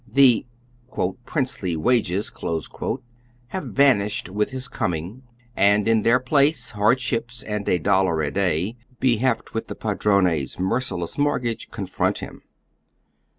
The" 0.11 0.47
princely 1.27 1.77
wages" 1.77 2.31
have 3.49 3.63
vanished 3.65 4.29
with 4.31 4.49
his 4.49 4.67
coming, 4.67 5.21
and 5.55 5.87
in 5.87 6.01
their 6.01 6.19
place 6.19 6.71
Iwrdships 6.71 7.43
and 7.47 7.69
a 7.69 7.77
dollar 7.77 8.23
a 8.23 8.31
day, 8.31 8.77
belieft 8.99 9.53
with 9.53 9.67
the 9.67 9.75
padrone's 9.75 10.57
merciless 10.57 11.19
mortgage, 11.19 11.69
confront 11.69 12.17
him. 12.17 12.41